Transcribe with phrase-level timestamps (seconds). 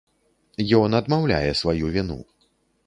[0.79, 2.21] Ён адмаўляе сваю віну.